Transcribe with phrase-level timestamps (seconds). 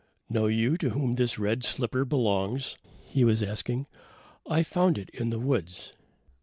[0.29, 3.85] "Know you to whom this red slipper belongs?" he was asking.
[4.49, 5.93] "I found it in the woods."